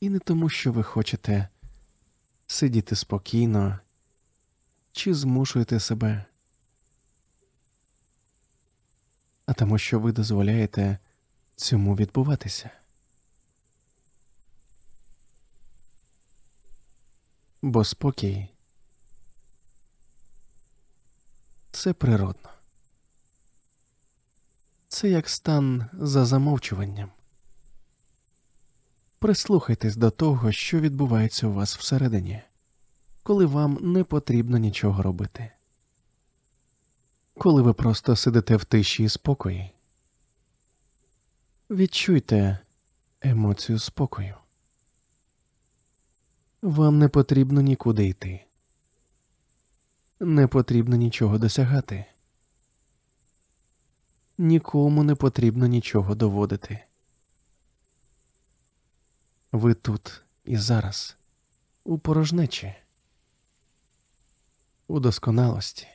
І 0.00 0.10
не 0.10 0.18
тому, 0.18 0.48
що 0.48 0.72
ви 0.72 0.82
хочете 0.82 1.48
сидіти 2.46 2.96
спокійно 2.96 3.78
чи 4.92 5.14
змушуєте 5.14 5.80
себе 5.80 6.24
тому 9.52 9.78
що 9.78 10.00
ви 10.00 10.12
дозволяєте 10.12 10.98
цьому 11.56 11.96
відбуватися. 11.96 12.70
Бо 17.62 17.84
спокій 17.84 18.48
це 21.72 21.92
природно, 21.92 22.48
це 24.88 25.08
як 25.08 25.28
стан 25.28 25.86
за 25.92 26.26
замовчуванням. 26.26 27.10
Прислухайтесь 29.18 29.96
до 29.96 30.10
того, 30.10 30.52
що 30.52 30.80
відбувається 30.80 31.46
у 31.46 31.52
вас 31.52 31.76
всередині, 31.76 32.42
коли 33.22 33.46
вам 33.46 33.78
не 33.80 34.04
потрібно 34.04 34.58
нічого 34.58 35.02
робити, 35.02 35.50
коли 37.40 37.62
ви 37.62 37.72
просто 37.72 38.16
сидите 38.16 38.56
в 38.56 38.64
тиші 38.64 39.04
і 39.04 39.08
спокої. 39.08 39.70
Відчуйте 41.70 42.58
емоцію 43.20 43.78
спокою. 43.78 44.34
Вам 46.62 46.98
не 46.98 47.08
потрібно 47.08 47.60
нікуди 47.60 48.08
йти, 48.08 48.44
не 50.20 50.46
потрібно 50.46 50.96
нічого 50.96 51.38
досягати, 51.38 52.04
нікому 54.38 55.02
не 55.02 55.14
потрібно 55.14 55.66
нічого 55.66 56.14
доводити. 56.14 56.84
Ви 59.52 59.74
тут 59.74 60.20
і 60.44 60.58
зараз, 60.58 61.16
у 61.84 61.98
порожнечі, 61.98 62.74
у 64.88 65.00
досконалості, 65.00 65.88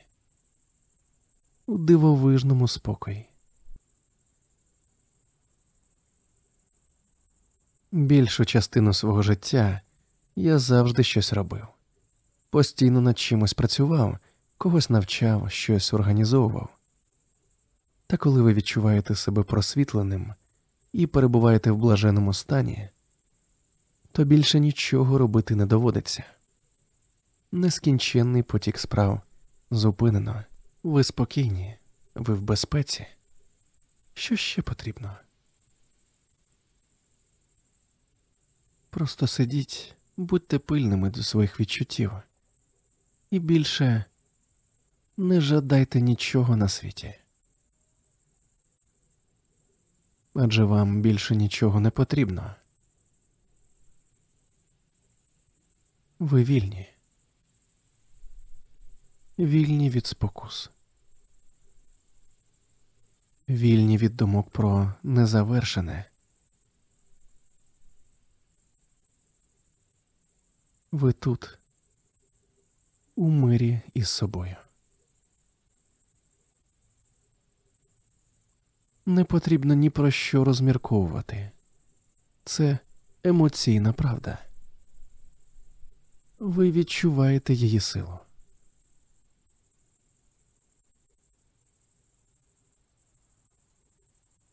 у 1.66 1.78
дивовижному 1.78 2.68
спокої. 2.68 3.26
Більшу 7.92 8.44
частину 8.44 8.94
свого 8.94 9.22
життя 9.22 9.80
я 10.36 10.58
завжди 10.58 11.04
щось 11.04 11.32
робив, 11.32 11.66
постійно 12.50 13.00
над 13.00 13.18
чимось 13.18 13.54
працював, 13.54 14.18
когось 14.58 14.90
навчав, 14.90 15.50
щось 15.50 15.94
організовував. 15.94 16.68
Та 18.06 18.16
коли 18.16 18.42
ви 18.42 18.54
відчуваєте 18.54 19.14
себе 19.14 19.42
просвітленим 19.42 20.34
і 20.92 21.06
перебуваєте 21.06 21.70
в 21.70 21.76
блаженому 21.76 22.34
стані, 22.34 22.88
то 24.12 24.24
більше 24.24 24.60
нічого 24.60 25.18
робити 25.18 25.54
не 25.54 25.66
доводиться. 25.66 26.24
Нескінченний 27.52 28.42
потік 28.42 28.78
справ 28.78 29.20
зупинено, 29.70 30.44
ви 30.92 31.04
спокійні, 31.04 31.76
ви 32.14 32.34
в 32.34 32.40
безпеці. 32.40 33.06
Що 34.14 34.36
ще 34.36 34.62
потрібно? 34.62 35.16
Просто 38.90 39.26
сидіть, 39.26 39.94
будьте 40.16 40.58
пильними 40.58 41.10
до 41.10 41.22
своїх 41.22 41.60
відчуттів 41.60 42.12
і 43.30 43.38
більше 43.38 44.04
не 45.16 45.40
жадайте 45.40 46.00
нічого 46.00 46.56
на 46.56 46.68
світі. 46.68 47.14
Адже 50.34 50.64
вам 50.64 51.00
більше 51.00 51.36
нічого 51.36 51.80
не 51.80 51.90
потрібно. 51.90 52.54
Ви 56.18 56.44
вільні, 56.44 56.88
вільні 59.38 59.90
від 59.90 60.06
спокус, 60.06 60.70
вільні 63.48 63.98
від 63.98 64.16
думок 64.16 64.50
про 64.50 64.92
незавершене. 65.02 66.04
Ви 70.92 71.12
тут, 71.12 71.58
у 73.16 73.30
мирі 73.30 73.80
із 73.94 74.08
собою. 74.08 74.56
Не 79.06 79.24
потрібно 79.24 79.74
ні 79.74 79.90
про 79.90 80.10
що 80.10 80.44
розмірковувати. 80.44 81.50
Це 82.44 82.78
емоційна 83.24 83.92
правда. 83.92 84.38
Ви 86.38 86.70
відчуваєте 86.70 87.54
її 87.54 87.80
силу. 87.80 88.18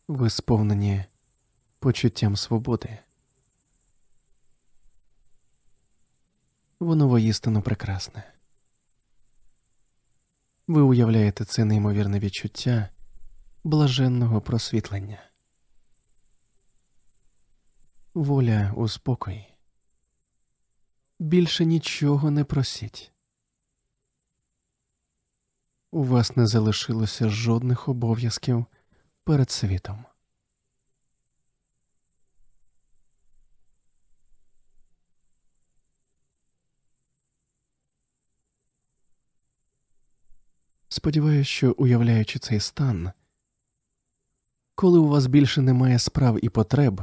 Ви 0.07 0.29
сповнені 0.29 1.05
почуттям 1.79 2.35
свободи. 2.35 2.99
Воно 6.79 7.07
воістину 7.07 7.61
прекрасне. 7.61 8.33
Ви 10.67 10.81
уявляєте 10.81 11.45
це 11.45 11.65
неймовірне 11.65 12.19
відчуття 12.19 12.89
блаженного 13.63 14.41
просвітлення, 14.41 15.23
воля 18.13 18.73
у 18.75 18.87
спокої. 18.87 19.47
Більше 21.19 21.65
нічого 21.65 22.31
не 22.31 22.43
просіть. 22.43 23.11
У 25.91 26.03
вас 26.03 26.35
не 26.35 26.47
залишилося 26.47 27.29
жодних 27.29 27.89
обов'язків 27.89 28.65
перед 29.23 29.51
світом. 29.51 30.05
Сподіваюся, 40.89 41.49
що 41.49 41.71
уявляючи 41.77 42.39
цей 42.39 42.59
стан, 42.59 43.11
коли 44.75 44.99
у 44.99 45.07
вас 45.07 45.25
більше 45.25 45.61
немає 45.61 45.99
справ 45.99 46.45
і 46.45 46.49
потреб, 46.49 47.01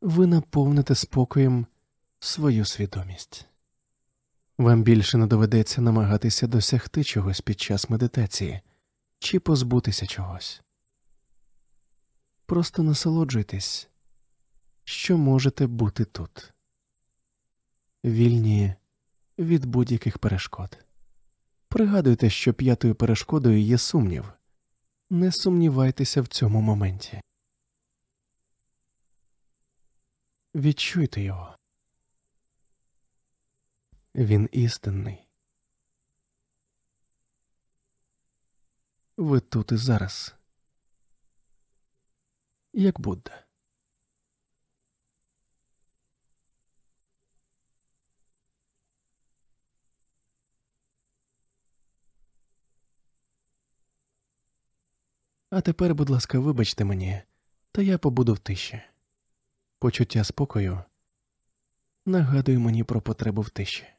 ви 0.00 0.26
наповните 0.26 0.94
спокоєм 0.94 1.66
свою 2.20 2.64
свідомість. 2.64 3.46
Вам 4.58 4.82
більше 4.82 5.18
не 5.18 5.26
доведеться 5.26 5.80
намагатися 5.80 6.46
досягти 6.46 7.04
чогось 7.04 7.40
під 7.40 7.60
час 7.60 7.90
медитації 7.90 8.60
чи 9.18 9.40
позбутися 9.40 10.06
чогось. 10.06 10.60
Просто 12.46 12.82
насолоджуйтесь, 12.82 13.88
що 14.84 15.18
можете 15.18 15.66
бути 15.66 16.04
тут, 16.04 16.52
вільні 18.04 18.74
від 19.38 19.64
будь-яких 19.64 20.18
перешкод. 20.18 20.78
Пригадуйте, 21.68 22.30
що 22.30 22.54
п'ятою 22.54 22.94
перешкодою 22.94 23.60
є 23.60 23.78
сумнів. 23.78 24.24
Не 25.10 25.32
сумнівайтеся 25.32 26.22
в 26.22 26.26
цьому 26.26 26.60
моменті. 26.60 27.20
Відчуйте 30.54 31.22
його. 31.22 31.53
Він 34.14 34.48
істинний. 34.52 35.24
Ви 39.16 39.40
тут 39.40 39.72
і 39.72 39.76
зараз, 39.76 40.34
як 42.72 43.00
Будда. 43.00 43.44
А 55.50 55.60
тепер, 55.60 55.94
будь 55.94 56.10
ласка, 56.10 56.38
вибачте 56.38 56.84
мені, 56.84 57.22
та 57.72 57.82
я 57.82 57.98
побуду 57.98 58.34
в 58.34 58.38
тиші. 58.38 58.82
Почуття 59.78 60.24
спокою 60.24 60.82
нагадує 62.06 62.58
мені 62.58 62.84
про 62.84 63.00
потребу 63.00 63.42
в 63.42 63.50
тиші. 63.50 63.93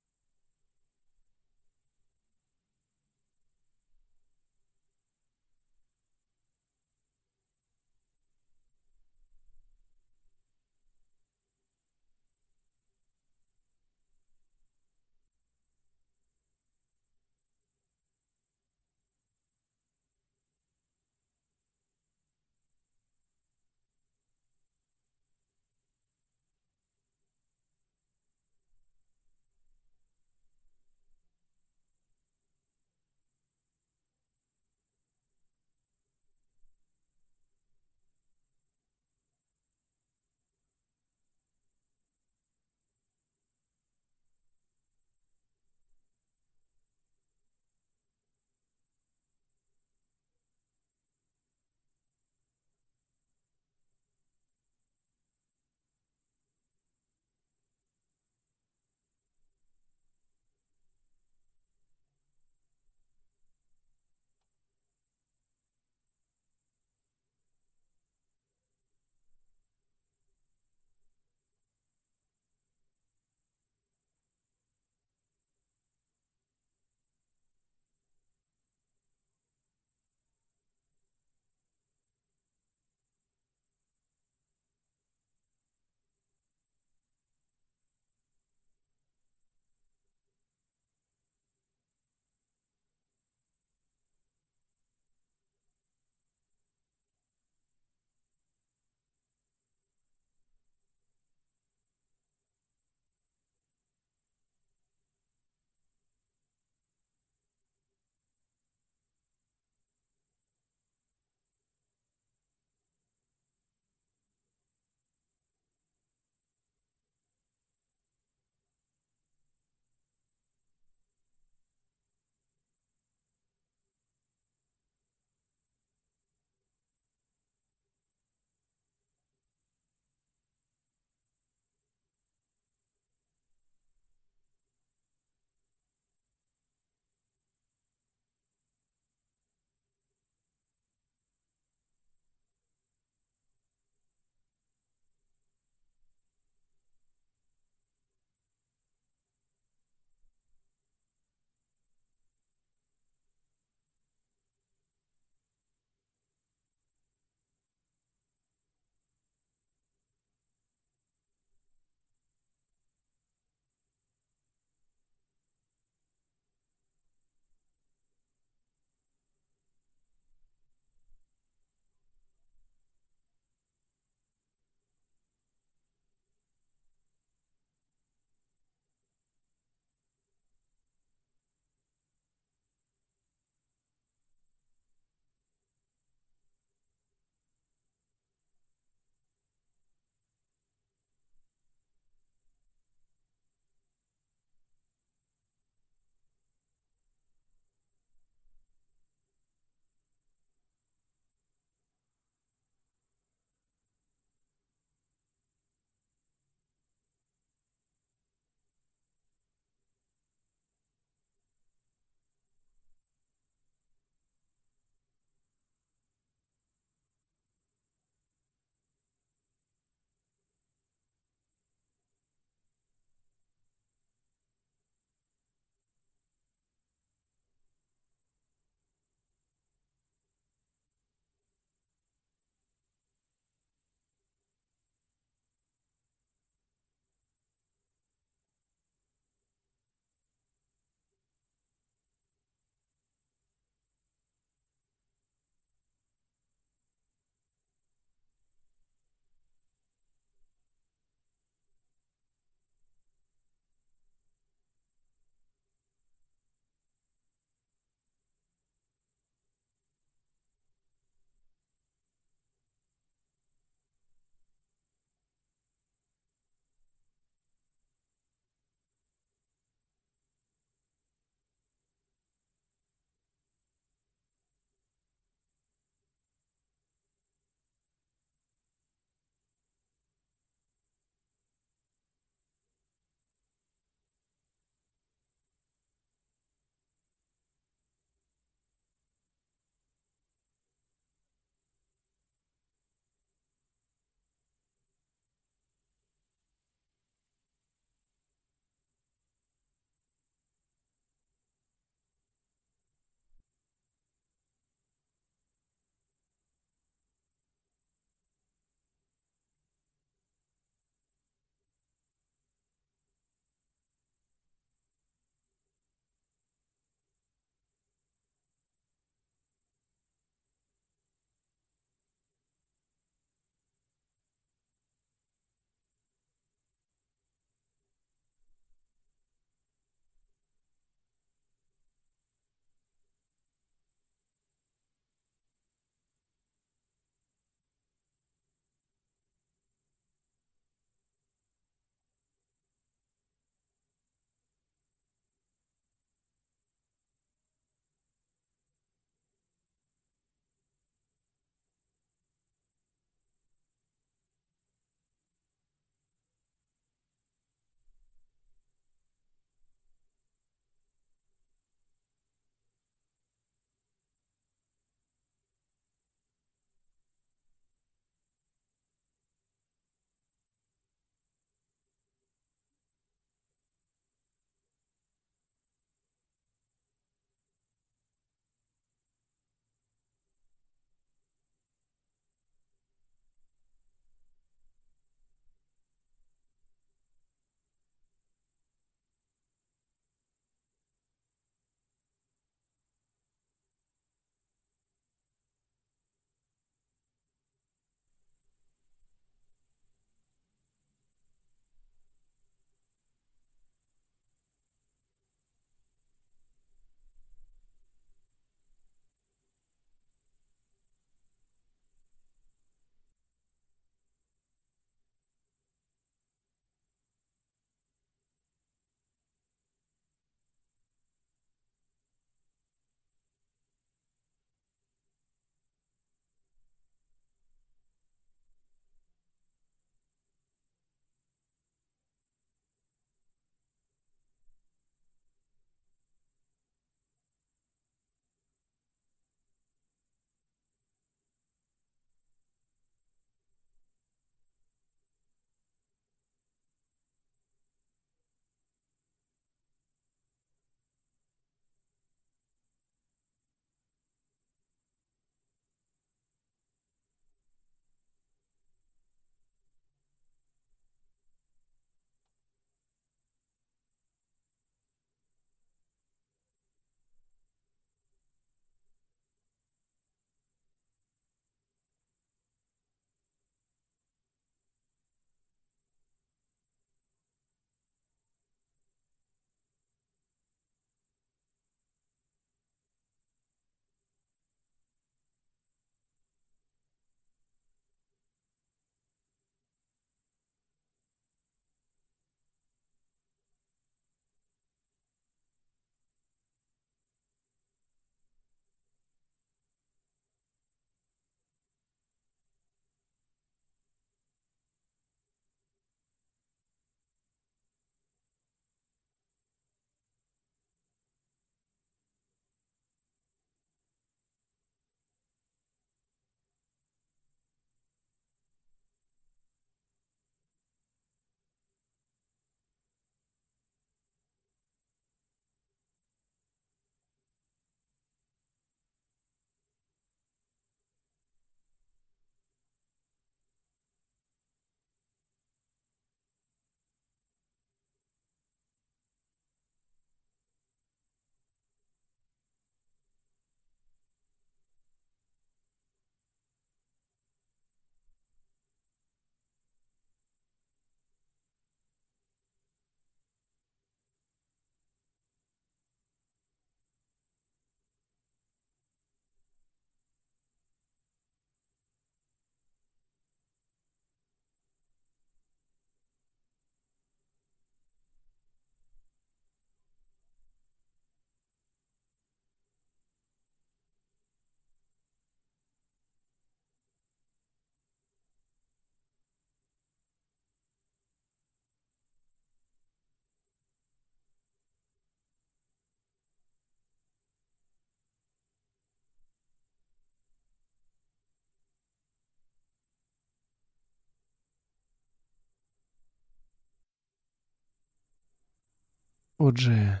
Отже, 599.40 600.00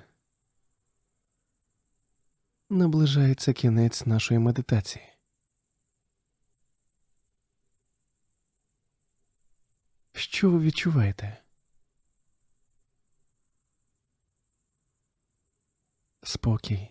наближається 2.70 3.52
кінець 3.52 4.06
нашої 4.06 4.40
медитації. 4.40 5.08
Що 10.14 10.50
ви 10.50 10.58
відчуваєте? 10.58 11.36
Спокій. 16.22 16.88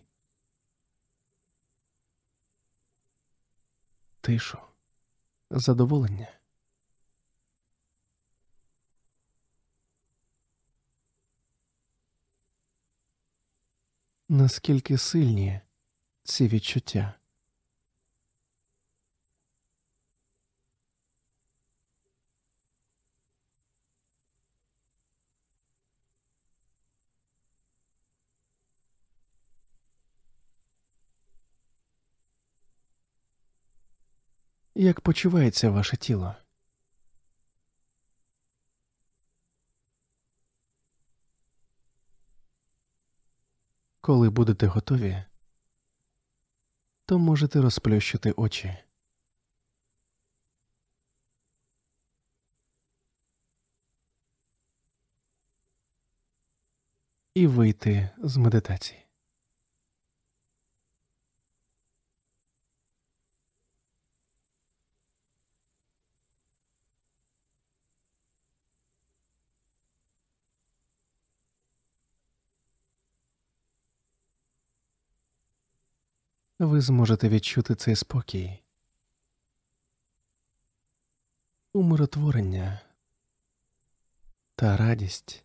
Тишу. 4.22 4.60
Задоволення. 5.50 6.37
Наскільки 14.30 14.98
сильні 14.98 15.60
ці 16.24 16.48
відчуття? 16.48 17.14
Як 34.76 35.02
почувається 35.02 35.70
ваше 35.70 35.98
тіло? 35.98 36.36
Коли 44.08 44.30
будете 44.30 44.68
готові, 44.68 45.24
то 47.06 47.20
можете 47.20 47.62
розплющити 47.62 48.32
очі. 48.32 48.78
І 57.34 57.48
вийти 57.48 58.10
з 58.18 58.38
медитації. 58.38 59.07
Ви 76.68 76.82
зможете 76.82 77.30
відчути 77.30 77.76
цей 77.76 77.96
спокій, 77.96 78.60
умиротворення 81.74 82.82
та 84.56 84.78
радість. 84.78 85.44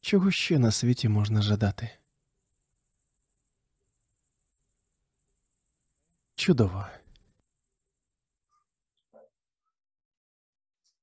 Чого 0.00 0.30
ще 0.30 0.58
на 0.58 0.72
світі 0.72 1.08
можна 1.08 1.42
жадати? 1.42 1.90
Чудово. 6.34 6.86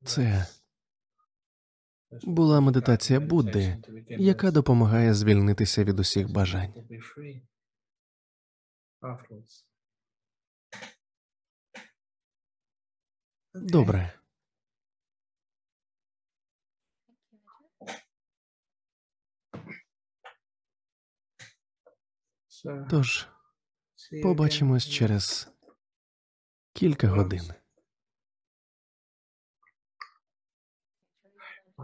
Це 0.06 0.48
була 2.24 2.62
медитація 2.62 3.20
Будди, 3.20 3.78
яка 4.08 4.52
допомагає 4.52 5.14
звільнитися 5.14 5.84
від 5.84 6.00
усіх 6.00 6.32
бажань. 6.32 6.74
Добре. 13.54 14.14
Тож 22.90 23.28
побачимось 24.24 24.88
через 24.88 25.52
кілька 26.74 27.08
годин. 27.08 27.54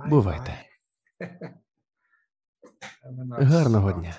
Бувайте. 0.06 0.54
Гарного 3.30 3.92
дня. 3.94 4.16